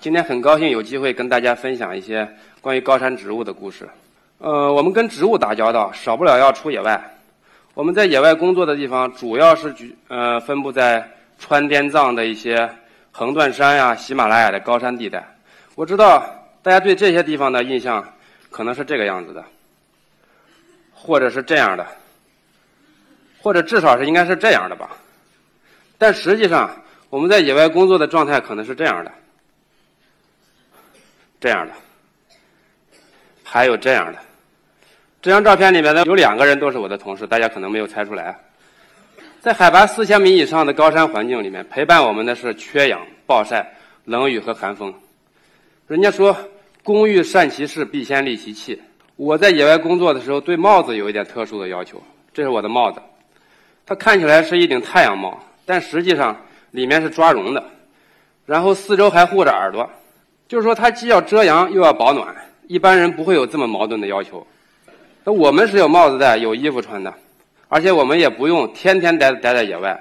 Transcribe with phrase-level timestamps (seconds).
[0.00, 2.26] 今天很高兴有机会跟大家分享一些
[2.62, 3.86] 关于高山植物的故事。
[4.38, 6.98] 呃，我们跟植物打交道，少不了要出野外。
[7.74, 11.06] 我们在野外工作的地方，主要是举呃分布在
[11.38, 12.66] 川滇藏的一些
[13.12, 15.22] 横断山呀、喜马拉雅的高山地带。
[15.74, 16.24] 我知道
[16.62, 18.02] 大家对这些地方的印象
[18.48, 19.44] 可能是这个样子的，
[20.94, 21.86] 或者是这样的，
[23.42, 24.92] 或者至少是应该是这样的吧。
[25.98, 26.70] 但实际上，
[27.10, 29.12] 我们在野外工作的状态可能是这样的，
[31.40, 31.72] 这样的，
[33.42, 34.18] 还有这样的。
[35.22, 38.38] 这张照片里面呢，有两个人都是我的同事，大家可能没有猜出来。
[39.40, 43.66] 在海拔四千米以上的高山环境里面，陪伴我们的是缺氧、暴晒、
[44.04, 44.94] 冷雨和寒风。
[45.86, 46.36] 人家说
[46.84, 48.80] “工欲善其事，必先利其器”。
[49.16, 52.02] 我在野外工作的时候，对帽子有一点特殊的要求。
[52.34, 53.00] 这是我的帽子，
[53.86, 55.42] 它看起来是一顶太阳帽。
[55.66, 56.36] 但实际上
[56.70, 57.64] 里面是抓绒的，
[58.46, 59.88] 然后四周还护着耳朵，
[60.50, 62.34] 就是说它既要遮阳又要保暖。
[62.66, 64.44] 一般人不会有这么矛盾的要求。
[65.22, 67.14] 那我们是有帽子戴、有衣服穿的，
[67.68, 69.96] 而且我们也不用天天待待在野外。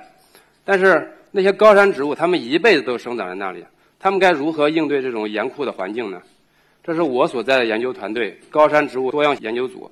[0.65, 3.63] 但是那些高山植物，它们一辈子都生长在那里，
[3.99, 6.19] 它们该如何应对这种严酷的环境呢？
[6.83, 9.91] 这是我所在的研究团队——高山植物多样研究组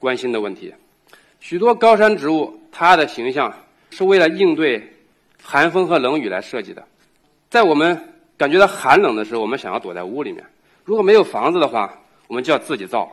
[0.00, 0.74] 关心的问题。
[1.38, 3.54] 许多高山植物，它的形象。
[3.90, 4.86] 是为了应对
[5.42, 6.84] 寒风和冷雨来设计的。
[7.48, 7.98] 在我们
[8.38, 10.42] 感觉到寒冷的时候，我们想要躲在屋里面。
[10.84, 11.92] 如果没有房子的话，
[12.28, 13.10] 我们就要自己造。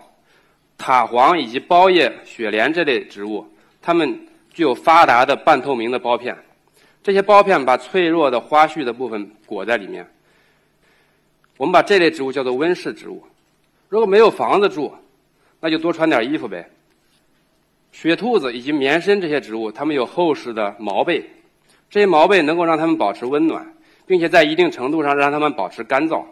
[0.77, 3.45] 塔黄以及包叶、雪莲这类植物，
[3.81, 6.37] 它们具有发达的半透明的苞片。
[7.01, 10.07] 这些苞片把脆弱的花絮的部分裹在里面。
[11.57, 13.23] 我们把这类植物叫做温室植物。
[13.89, 14.93] 如果没有房子住，
[15.59, 16.69] 那就多穿点衣服呗。
[17.91, 21.29] 雪兔子以及棉参这些植物，它们有厚实的毛被，
[21.89, 23.65] 这些毛被能够让它们保持温暖，
[24.05, 26.23] 并且在一定程度上让它们保持干燥。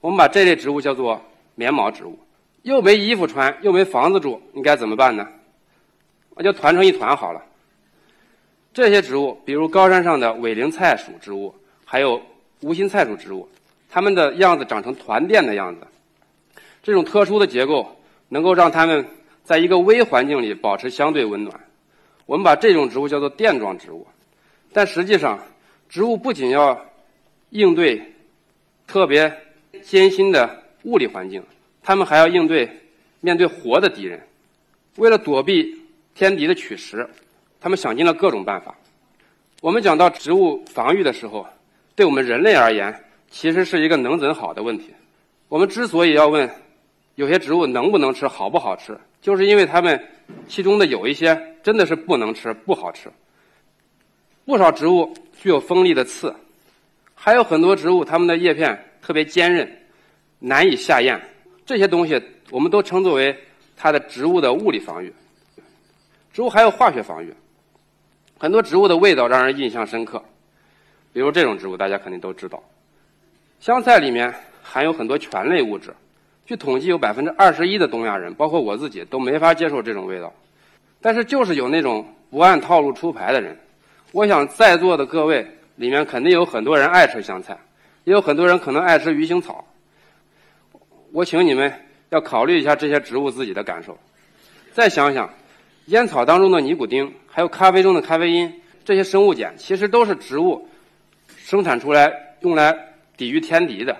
[0.00, 1.20] 我们把这类植物叫做
[1.54, 2.18] 棉毛植物。
[2.62, 5.28] 又没衣服穿，又没房子住，你该怎么办呢？
[6.34, 7.42] 那就团成一团好了。
[8.72, 11.54] 这些植物，比如高山上的尾灵菜属植物，
[11.84, 12.20] 还有
[12.60, 13.48] 无心菜属植物，
[13.90, 15.86] 它们的样子长成团垫的样子。
[16.82, 17.86] 这种特殊的结构
[18.28, 19.06] 能够让它们。
[19.44, 21.54] 在一个微环境里保持相对温暖，
[22.24, 24.06] 我们把这种植物叫做垫状植物。
[24.72, 25.38] 但实际上，
[25.86, 26.82] 植物不仅要
[27.54, 28.02] 应对
[28.84, 29.32] 特别
[29.80, 31.40] 艰辛的物理环境，
[31.80, 32.68] 他们还要应对
[33.20, 34.20] 面对活的敌人。
[34.96, 35.80] 为了躲避
[36.16, 37.08] 天敌的取食，
[37.60, 38.76] 他们想尽了各种办法。
[39.60, 41.46] 我们讲到植物防御的时候，
[41.94, 42.92] 对我们人类而言，
[43.30, 44.92] 其实是一个能怎好的问题。
[45.48, 46.50] 我们之所以要问
[47.14, 48.98] 有些植物能不能吃、好不好吃。
[49.22, 50.04] 就是因为它们
[50.48, 53.08] 其中的有一些真的是不能吃、不好吃。
[54.44, 56.34] 不少植物具有锋利的刺，
[57.24, 59.66] 还有很多植物它们的叶片特别坚韧，
[60.40, 61.18] 难以下咽。
[61.64, 63.34] 这些东西我们都称作为
[63.74, 65.10] 它的植物的物理防御。
[66.34, 67.32] 植物还有化学防御，
[68.36, 70.22] 很多植物的味道让人印象深刻，
[71.14, 72.62] 比如这种植物大家肯定都知道，
[73.58, 74.30] 香菜里面
[74.62, 75.94] 含有很多醛类物质。
[76.44, 80.30] 据统计，有百分之二十一的东亚人，包括我自己，都没法接受这种味道。
[81.00, 83.58] 但是，就是有那种不按套路出牌的人。
[84.12, 85.46] 我想，在座的各位
[85.76, 87.58] 里面，肯定有很多人爱吃香菜，
[88.04, 89.64] 也有很多人可能爱吃鱼腥草。
[91.12, 91.72] 我请你们
[92.10, 93.98] 要考虑一下这些植物自己的感受。
[94.72, 95.28] 再想想，
[95.86, 100.68] 烟草当中的尼古丁，还有咖啡中的咖啡因，这些生物碱，其实都是植物
[101.36, 102.76] 生产出来用来
[103.16, 103.96] 抵御天敌的。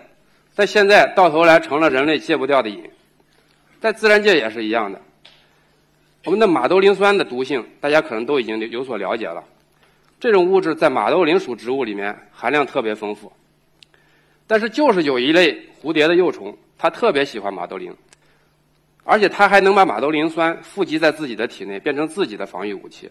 [0.52, 2.88] 在现在到头来成了人类戒不掉的瘾，
[3.80, 5.00] 在自然界也是一样的。
[6.24, 9.42] 我们的马兜铃酸的毒性，大家可能都已经有所了解了。
[10.18, 13.30] 这种物质在马兜铃属植物里面含量特别丰富，
[14.46, 17.94] 但是就是有一类蝴蝶的幼虫，它特别喜欢马兜铃，
[19.04, 23.10] 而且它还能把马兜铃酸富集在自己的体内，变成自己的防御武器。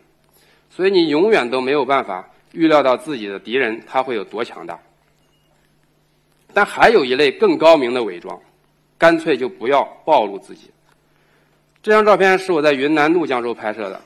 [0.70, 4.80] 所以你永远都没有办法预料到自己的敌人他会有多强大。
[6.52, 8.40] 但还有一类更高明的伪装，
[8.98, 10.72] 干脆就不要暴露自己。
[11.84, 14.02] 这张照片是我在云南怒江州拍摄的，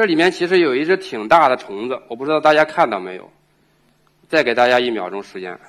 [0.00, 3.30] 这里面其实有一只挺大的虫子，我不知道大家看到没有。
[4.30, 5.60] 再给大家一秒钟时间，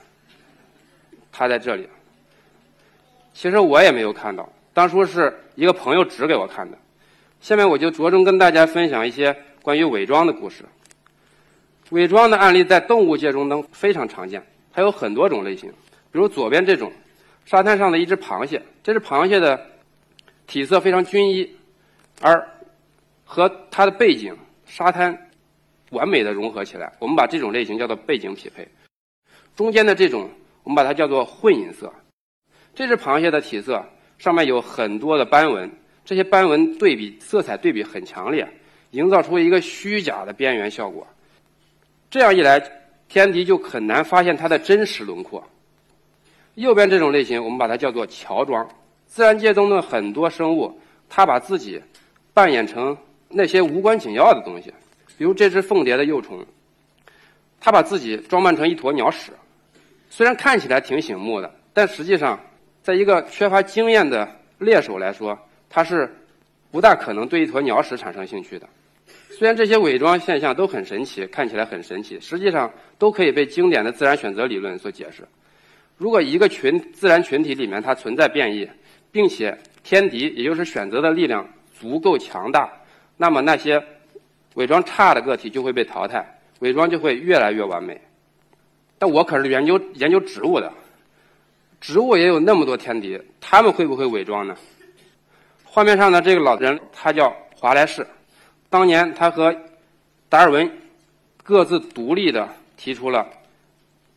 [1.34, 1.86] 它在这里。
[3.34, 6.78] 其实我也没有看到，当初是一个朋友指给我看的。
[7.42, 10.64] 下面我就着重跟大家分享一些关于伪装的故事。
[11.90, 14.42] 伪装的案例在动物界中能非常常见，
[14.72, 15.70] 它有很多种类型。
[16.10, 16.90] 比如左边这种，
[17.44, 19.60] 沙滩上的一只螃蟹，这只螃蟹的
[20.48, 21.54] 体色非常均一，
[22.22, 22.48] 而
[23.34, 25.18] 和它的背景沙滩
[25.92, 26.92] 完美的融合起来。
[27.00, 28.68] 我们把这种类型叫做背景匹配。
[29.56, 30.30] 中间的这种
[30.64, 31.90] 我们把它叫做混隐色。
[32.76, 33.82] 这只螃蟹的体色
[34.18, 35.72] 上面有很多的斑纹，
[36.04, 38.46] 这些斑纹对比色彩对比很强烈，
[38.90, 41.08] 营造出一个虚假的边缘效果。
[42.10, 42.62] 这样一来，
[43.08, 45.42] 天敌就很难发现它的真实轮廓。
[46.56, 48.68] 右边这种类型，我们把它叫做乔装。
[49.08, 51.82] 自然界中的很多生物，它把自己
[52.34, 52.98] 扮演成
[53.34, 54.74] 那些无关紧要的东西，
[55.18, 56.46] 比如这只凤蝶的幼虫，
[57.60, 59.32] 它把自己装扮成一坨鸟屎。
[60.10, 62.40] 虽然看起来挺醒目的，但实际上，
[62.84, 65.38] 在一个缺乏经验的猎手来说，
[65.70, 66.14] 他是
[66.70, 68.68] 不大可能对一坨鸟屎产生兴趣的。
[69.30, 75.24] 虽然这些伪装现象都很神奇，看起来很神奇，实际上都可以被经典的自然选择理论所解释。
[75.98, 78.70] 如果一个群自然群体里面它存在变异，
[79.12, 81.48] 并且天敌也就是选择的力量
[81.80, 82.72] 足够强大，
[83.22, 83.80] 那么那些
[84.56, 86.26] 伪装差的个体就会被淘汰，
[86.62, 88.02] 伪装就会越来越完美。
[88.98, 90.74] 但我可是研究研究植物的，
[91.80, 94.58] 植物也有那么多天敌，他们会不会伪装呢？
[95.64, 98.08] 画面上的这个老人他叫华莱士，
[98.72, 99.56] 当年他和
[100.28, 100.68] 达尔文
[101.44, 103.28] 各自独立的提出了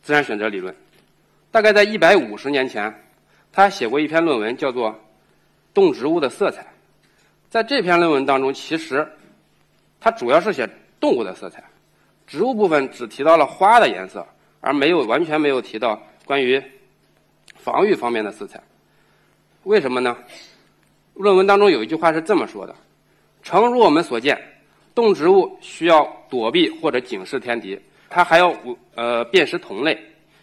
[0.01, 0.75] 自然选择理论。
[1.51, 2.91] 大概在一百五十年前，
[3.53, 4.89] 他写过一篇论文，叫做
[5.75, 6.63] 《动植物的色彩》。
[7.55, 9.07] 在这篇论文当中，其实
[10.01, 10.69] 它主要是写
[10.99, 11.63] 动物的色彩，
[12.27, 14.27] 植物部分只提到了花的颜色，
[14.59, 16.61] 而没有完全没有提到关于
[17.55, 18.61] 防御方面的色彩。
[19.63, 20.17] 为什么呢？
[21.13, 22.75] 论文当中有一句话是这么说的
[23.41, 24.37] ：“诚如我们所见，
[24.93, 27.79] 动植物需要躲避或者警示天敌，
[28.09, 28.53] 它还要
[28.95, 29.97] 呃辨识同类。”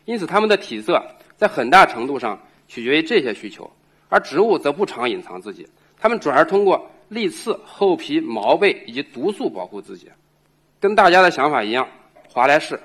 [0.07, 0.99] 因此，它们的体色
[1.37, 3.71] 在很大程度上取决于这些需求，
[4.09, 5.69] 而植物则不常隐藏自己，
[6.01, 10.11] 它们转而通过利刺、厚皮、毛背以及毒素保护自己。
[10.81, 11.87] 跟大家的想法一样，
[12.27, 12.81] 华莱士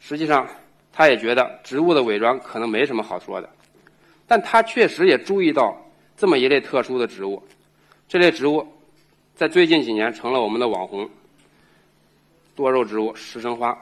[0.00, 0.48] 实际上
[0.92, 3.48] 他也觉得植物的伪装可能没什么好说的，
[4.26, 5.80] 但他确实也注意到
[6.16, 7.40] 这么一类特殊的植物，
[8.08, 8.66] 这类植物
[9.36, 11.08] 在最近几年成了我们的网红
[12.56, 13.78] 多肉植物——石生花。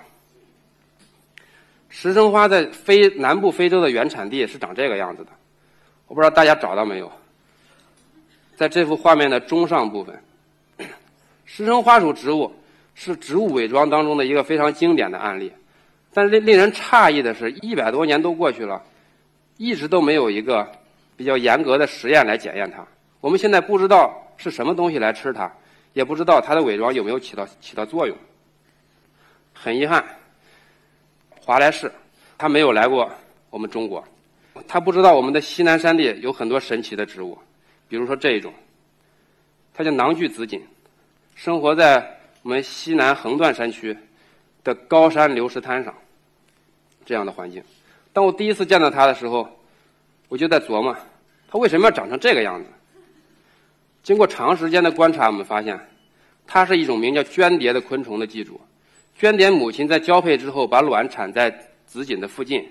[1.89, 5.31] 石生花在非南部非洲的原产地是长这个样子的，
[6.07, 7.11] 我不知道大家找到没有。
[8.63, 10.23] 在这幅画面的中上部分，
[11.45, 12.55] 石生花属植物
[12.95, 15.53] 是植物伪装当中的一个非常经典的案例。
[16.15, 18.81] 但是令令人诧异的是，一百多年都过去了，
[19.57, 20.71] 一直都没有一个
[21.17, 22.87] 比较严格的实验来检验它。
[23.21, 25.53] 我们现在不知道是什么东西来吃它，
[25.93, 28.17] 也不知道它的伪装有没有起到起到作用。
[29.53, 30.05] 很遗憾。
[31.41, 31.91] 华莱士，
[32.39, 33.11] 他没有来过
[33.51, 34.05] 我们中国，
[34.69, 37.37] 他不知道我们的西南山地有很多神奇的植物，
[37.93, 38.55] 比如说这一种，
[39.75, 40.63] 它叫囊巨紫堇，
[41.35, 43.95] 生活在我们西南横断山区
[44.65, 45.95] 的高山流石滩上，
[47.05, 47.63] 这样的环境。
[48.15, 49.47] 当我第一次见到它的时候，
[50.31, 50.97] 我就在琢磨，
[51.51, 52.71] 它为什么要长成这个样子？
[54.03, 55.79] 经过长时间的观察，我们发现，
[56.47, 58.59] 它是一种名叫绢蝶的昆虫的寄主。
[59.21, 61.51] 绢蝶母亲在交配之后，把卵产在
[61.85, 62.67] 紫堇的附近，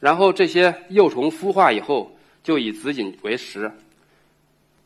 [0.00, 2.10] 然后这些幼虫孵化以后，
[2.42, 3.70] 就以紫堇为食。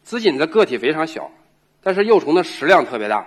[0.05, 1.31] 紫堇的个体非常小，
[1.83, 3.27] 但是幼虫的食量特别大，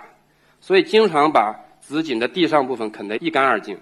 [0.60, 3.76] 所以经常把紫堇的地上部分啃得一干二净。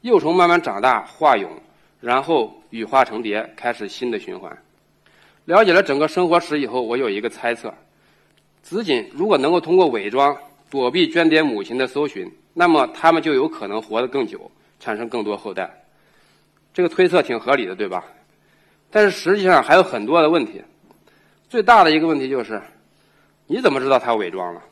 [0.00, 1.48] 幼虫慢慢长大化蛹，
[2.00, 4.58] 然后羽化成蝶，开始新的循环。
[5.44, 7.72] 了解了整个生活史以后，我有一个猜测：
[8.62, 10.36] 紫堇如果能够通过伪装
[10.68, 12.30] 躲避绢蝶母亲的搜寻。
[12.54, 15.70] 那么它们就有可能活得更久，产生更多后代。
[16.74, 18.04] 这个推测挺合理的，对吧？
[18.90, 20.62] 但是实际上还有很多的问题。
[21.52, 22.58] 最大的一个问题就是，
[23.46, 24.62] 你怎么知道它伪装了？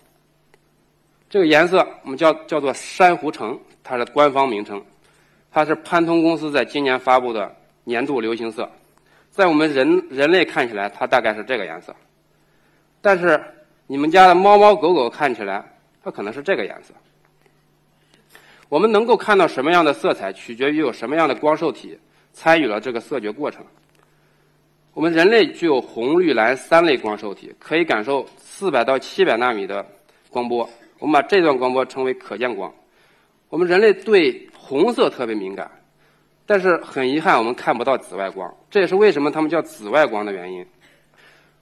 [1.28, 4.82] 这个颜色我们叫叫做珊瑚橙，它是官方名称，
[5.52, 8.66] 它是潘通公司在今年发布的年度流行色。
[9.30, 11.94] 在我们人人类看起来，它大概是这个颜色。
[13.02, 13.38] 但是
[13.86, 15.62] 你们家的猫猫狗狗看起来，
[16.02, 16.94] 它可能是这个颜色。
[18.70, 21.98] 我们能够看到什么样的色彩，取决于有什么样的光受体
[22.32, 23.62] 参与了这个色觉过程。
[25.00, 29.82] 我们人类具有红、绿、蓝三类光受体，可以感受四百到七百纳米的
[30.28, 30.68] 光波。
[30.98, 32.70] 我们把这段光波称为可见光。
[33.48, 35.70] 我们人类对红色特别敏感，
[36.44, 38.54] 但是很遗憾，我们看不到紫外光。
[38.70, 40.62] 这也是为什么它们叫紫外光的原因。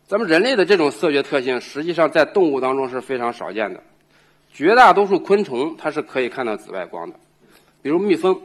[0.09, 3.81] 咱们人类的这种色觉特性，实际上在动物当中是非常少见的。
[4.53, 7.15] 绝大多数昆虫它是可以看到紫外光的，
[7.83, 8.37] 比如蜜蜂，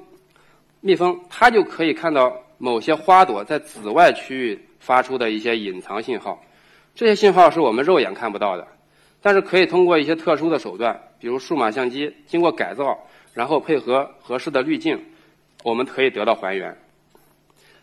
[0.82, 6.44] 蜜蜂它就可以看到某些花朵在紫外区域发出的一些隐藏信号，
[6.94, 8.68] 这些信号是我们肉眼看不到的，
[9.22, 13.00] 但是可以通过一些特殊的手段，比如数码相机，经过改造，
[13.34, 15.02] 然后配合合适的滤镜，
[15.64, 16.78] 我们可以得到还原。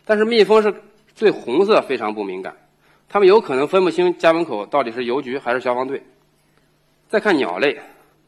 [0.05, 0.71] 但是蜜蜂是
[1.17, 2.55] 对红色非常不敏感，
[3.09, 6.03] 它们有可能分不清家门口到底是邮局还是消防队。
[7.09, 7.75] 再看鸟类，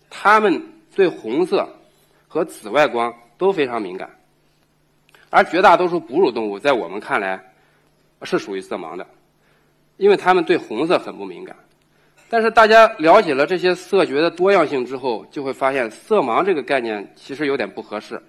[0.10, 0.60] 它们
[0.96, 1.70] 对红色
[2.28, 4.10] 和紫外光都非常敏感，
[5.30, 7.40] 而绝大多数哺乳动物在我们看来
[8.24, 9.06] 是属于色盲的，
[9.98, 11.56] 因为他们对红色很不敏感。
[12.30, 18.20] 但是大家了解了这些色觉的多样性之后，就会发现色盲这个概念其实有点不合适。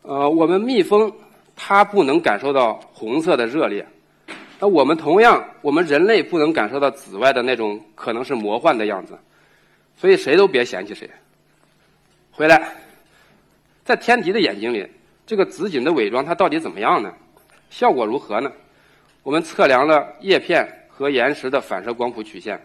[0.00, 1.12] 呃，我们蜜蜂
[1.54, 3.86] 它不能感受到红色的热烈，
[4.58, 9.18] 那我们同样，我们人类不能感受到紫外的那种可能是魔幻的样子，
[9.96, 11.08] 所以谁都别嫌弃谁。
[12.30, 12.72] 回来，
[13.84, 14.88] 在天敌的眼睛里，
[15.26, 17.12] 这个紫锦的伪装它到底怎么样呢？
[17.68, 18.50] 效果如何呢？
[19.22, 22.60] 我们测量了叶片和岩石的反射光谱曲线。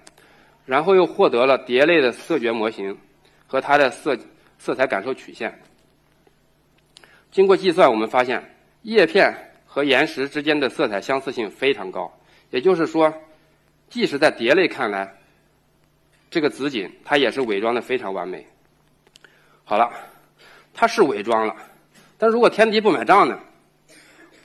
[0.66, 2.98] 然后又获得了蝶类的色觉模型
[3.48, 4.18] 和它的色
[4.58, 5.58] 色彩感受曲线。
[7.32, 8.44] 经过计算，我们发现
[8.82, 9.34] 叶片
[9.66, 12.12] 和岩石之间的色彩相似性非常高。
[12.50, 13.14] 也就是说，
[13.88, 15.10] 即使在蝶类看来，
[16.30, 18.46] 这个紫锦它也是伪装的非常完美。
[19.64, 19.90] 好了，
[20.74, 21.56] 它是伪装了，
[22.18, 23.40] 但如果天敌不买账呢？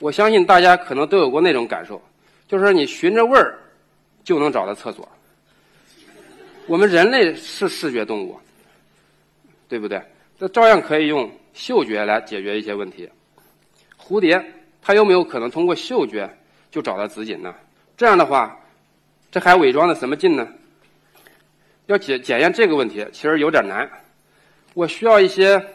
[0.03, 2.01] 我相信大家可能都有过那种感受，
[2.45, 3.57] 就是你寻着味儿
[4.21, 5.07] 就能找到厕所。
[6.67, 8.37] 我们人类是视觉动物，
[9.69, 10.01] 对不对？
[10.37, 13.09] 那照样可以用嗅觉来解决一些问题。
[13.97, 14.43] 蝴蝶
[14.81, 16.29] 它有没有可能通过嗅觉
[16.69, 17.55] 就找到紫锦呢？
[17.95, 18.59] 这样的话，
[19.31, 20.45] 这还伪装的什么劲呢？
[21.85, 23.89] 要检检验这个问题，其实有点难。
[24.73, 25.65] 我需要一些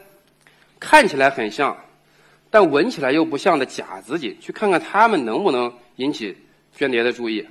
[0.78, 1.74] 看起来很像，
[2.50, 6.36] 但闻起来又不像的假紫锦，去看看它们能不能引起
[6.76, 7.46] 绢蝶的注意。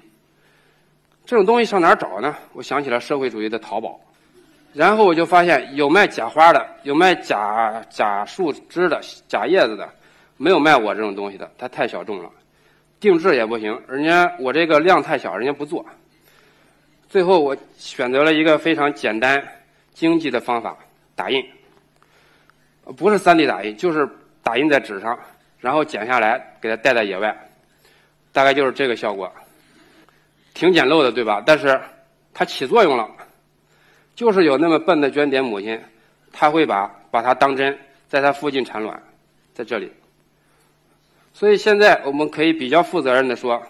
[1.26, 2.36] 这种东西上哪儿找呢？
[2.54, 4.00] 我想起了社会主义的淘宝，
[4.74, 9.88] 然后我就发现有卖假花的，有卖假假树枝的、假叶子的，
[10.38, 12.32] 没有卖我这种东西的，它太小众了，
[13.00, 15.86] 定制也不行，人家我这个量太小，人家不做。
[17.10, 19.46] 最后我选择了一个非常简单、
[19.94, 20.78] 经济的方法——
[21.16, 21.46] 打印，
[22.96, 24.08] 不是 3D 打印，就是
[24.48, 25.20] 打印在纸上，
[25.60, 27.38] 然后剪下来给它带在野外，
[28.32, 29.30] 大概就是这个效果。
[30.54, 31.44] 挺简陋的，对吧？
[31.46, 31.78] 但是
[32.34, 33.10] 它起作用了，
[34.16, 35.78] 就是有那么笨的绢蝶母亲，
[36.32, 37.78] 它会把把它当真，
[38.08, 39.04] 在它附近产卵，
[39.54, 39.92] 在这里。
[41.34, 43.62] 所以现在我们可以比较负责任的说，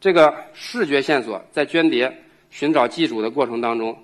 [0.00, 2.10] 这个视觉线索在绢蝶
[2.50, 4.02] 寻找寄主的过程当中，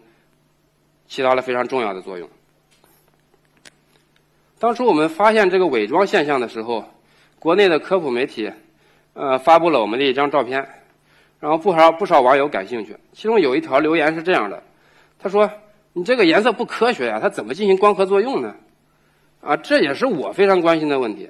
[1.09, 2.29] 起到了非常重要的作用。
[4.59, 6.85] 当初我们发现这个伪装现象的时候，
[7.39, 8.51] 国内的科普媒体，
[9.15, 10.67] 呃，发布了我们的一张照片。
[11.39, 14.63] 然后不少不少网友感兴趣，其中有一条留言是这样的，
[15.19, 15.49] 他说
[15.93, 18.55] ：“你这个颜色不科学呀，它怎么进行光合作用呢？”
[19.43, 21.29] 啊，这也是我非常关心的问题。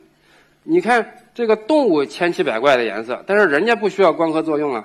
[0.62, 4.84] 你看这个动物千奇百怪的颜色，但是人家不需要光合作用啊，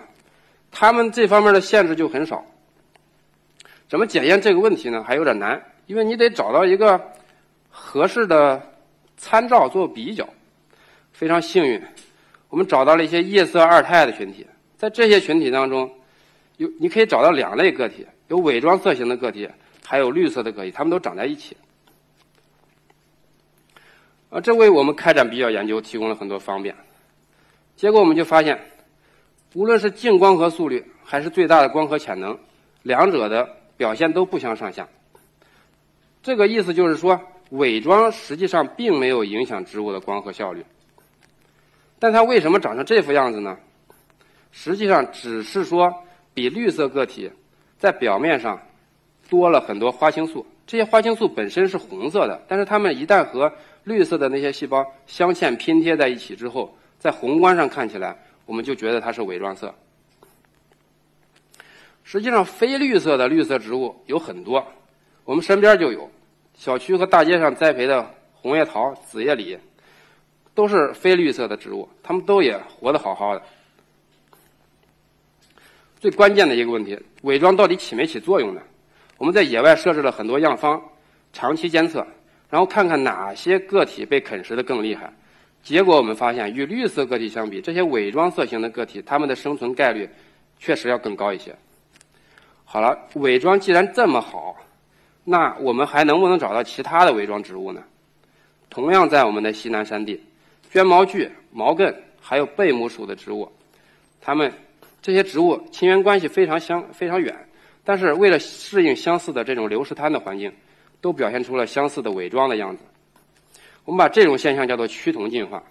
[0.71, 2.43] 他们这方面的限制就很少。
[3.88, 5.03] 怎么检验这个问题呢？
[5.07, 7.00] 还有点难，因为你得找到一个
[7.72, 8.62] 合适的
[9.18, 10.28] 参照做比较。
[11.12, 11.82] 非常幸运，
[12.50, 14.46] 我们找到了一些夜色二态的群体。
[14.78, 15.92] 在这些群体当中，
[16.58, 19.48] 有你可以找到两类个体，有伪装色型的个体，
[19.86, 21.56] 还有绿色的个体，它们都长在一起。
[24.32, 26.75] 啊，这为我们开展比较研究提供了很多方便。
[27.75, 28.60] 结果我们就发现，
[29.54, 32.36] 无论是净光合速率还是最大的光合潜能，
[32.82, 33.48] 两者的
[33.78, 34.88] 表现都不相上下。
[36.24, 40.65] 这个意思就是说，伪装实际上并没有影响植物的光合效率。
[42.00, 43.58] 但它为什么长成这副样子呢？
[44.51, 45.93] 实际上只是说，
[46.34, 47.31] 比绿色个体
[47.77, 48.60] 在表面上
[49.29, 50.46] 多了很多花青素。
[50.67, 53.51] 这些花青素本身是红色的，但是它们一旦和
[53.84, 59.74] 绿色的那些细胞镶嵌拼贴在一起之后，在宏观上看起来，我们就觉得它是伪装色。
[62.03, 64.65] 实际上，非绿色的绿色植物有很多，
[65.25, 66.10] 我们身边就有，
[66.62, 69.58] 小区和大街上栽培的红叶桃、紫叶李，
[70.53, 73.41] 都是非绿色的植物，它们都也活得好好的。
[76.00, 78.62] 最关键的一个问题，伪装到底起没起作用呢？
[79.18, 80.80] 我们在野外设置了很多样方，
[81.34, 82.06] 长期监测，
[82.48, 85.12] 然后看看哪些个体被啃食的更厉害。
[85.63, 90.08] 结果我们发现，与绿色个体相比，这些伪装色型的个体，它们的生存概率
[90.60, 91.56] 确实要更高一些。
[92.63, 94.50] 好了，伪装既然这么好，
[95.24, 97.84] 那我们还能不能找到其他的伪装植物呢？
[98.70, 100.22] 同样在我们的西南山地，
[100.72, 103.51] 绢毛苣、毛茛还有贝母属的植物，
[104.20, 104.51] 它们。
[105.04, 107.36] 这些植物亲缘关系非常相非常远，
[107.84, 110.54] 但是为了适应相似的这种流石滩的环境，
[111.01, 112.84] 都表现出了相似的伪装的样子。
[113.84, 115.63] 我们把这种现象叫做趋同进化。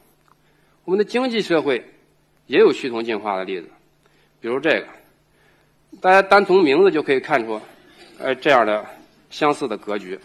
[0.85, 1.81] 我们的经济社会
[2.49, 3.69] 也有趋同进化的例子，
[4.41, 4.87] 比如这个，
[6.01, 7.61] 大家单从名字就可以看出，
[8.19, 8.85] 呃，这样的
[9.31, 10.19] 相似的格局。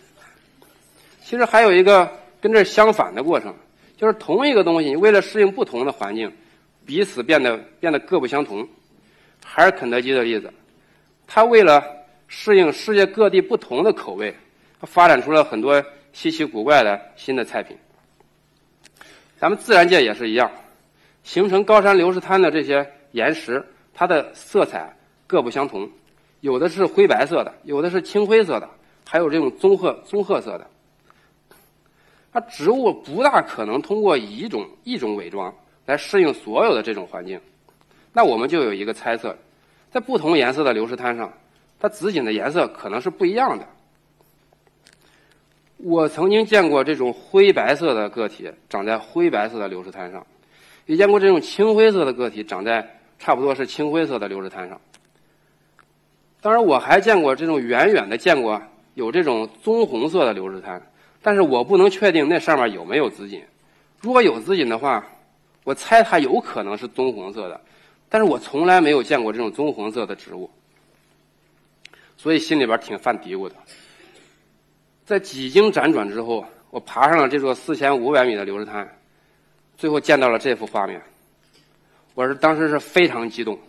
[1.23, 3.55] 其实还有一个跟这相反的过程，
[3.95, 6.31] 就是同一个东西，为了适应不同的环境，
[6.85, 8.67] 彼此变得变得各不相同。
[9.43, 10.51] 还是肯德基的例子，
[11.27, 11.83] 它为了
[12.27, 14.35] 适应世界各地不同的口味，
[14.81, 17.77] 它发展出了很多稀奇古怪的新的菜品。
[19.37, 20.51] 咱们自然界也是一样，
[21.23, 24.91] 形成高山流石滩的这些岩石，它的色彩
[25.27, 25.89] 各不相同，
[26.41, 28.69] 有的是灰白色的，有的是青灰色的，
[29.07, 30.67] 还有这种棕褐棕褐色的。
[32.33, 35.53] 它植物不大可能通过一种一种伪装
[35.85, 37.39] 来适应所有的这种环境。
[38.11, 39.35] 那我们就有一个猜测，
[39.89, 41.31] 在不同颜色的流石滩上，
[41.79, 43.65] 它紫锦的颜色可能是不一样的。
[45.77, 50.25] 我曾经见过这种灰白色的个体长在灰白色的流石滩上，
[50.85, 54.79] 也见过这种青灰色的个体长在差不多是青灰色的流石滩上。
[56.41, 58.61] 当然，我还见过这种远远的见过
[58.95, 60.81] 有这种棕红色的流石滩，
[61.21, 63.43] 但是我不能确定那上面有没有紫锦。
[64.01, 65.05] 如果有紫锦的话，
[65.63, 67.61] 我猜它有可能是棕红色的。
[68.07, 70.49] 但是我从来没有见过这种棕红色的植物，
[72.15, 73.55] 所以心里边挺犯嘀咕的。
[75.05, 78.87] 在几经辗转之后，我爬上了这座四千五百米的流石滩，
[79.75, 81.01] 最后见到了这幅画面。
[82.13, 83.59] 我是当时是非常激动，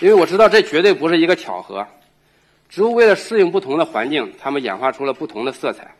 [0.00, 1.86] 因为我知道这绝对不是一个巧合。
[2.68, 5.94] 植物为了适应不同的环境，它们演化出了不同的色彩。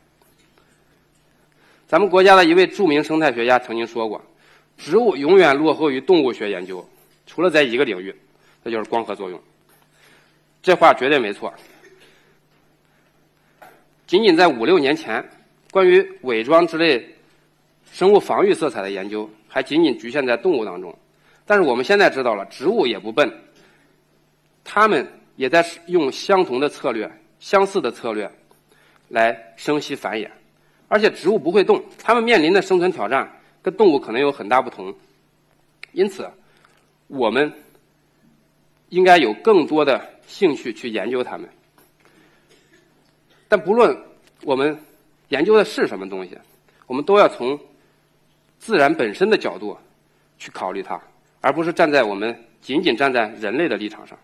[1.87, 4.21] 咱们国家的一位著名生态学家曾经说过
[4.77, 6.85] ：“植物永远落后于动物学研究，
[7.27, 8.13] 除了在一个领域，
[8.63, 9.41] 那就是光合作用。”
[10.63, 11.53] 这话绝对没错。
[14.07, 15.25] 仅仅在五六年前，
[15.71, 17.07] 关于伪装之类
[17.93, 20.93] 生物防御色彩的研究还仅仅局限在动物当中。
[21.47, 23.31] 但是我们现在知道了，植物也不笨，
[24.65, 28.29] 它们也在用相同的策略、相似的策略
[29.09, 30.29] 来生息繁衍。
[30.89, 33.31] 而且植物不会动，它们面临的生存挑战
[33.63, 34.95] 跟动物可能有很大不同，
[35.93, 36.31] 因此，
[37.07, 37.53] 我们
[38.91, 41.49] 应该有更多的兴趣去研究它们。
[43.49, 43.97] 但不论
[44.43, 44.79] 我们
[45.29, 46.39] 研究的是什么东西，
[46.87, 47.59] 我们都要从
[48.59, 49.77] 自然本身的角度
[50.39, 51.01] 去考虑它，
[51.41, 54.17] 而不是站在我们仅仅站在人类的立场上。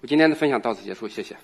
[0.00, 1.36] 我今天的分享到此结束，谢谢。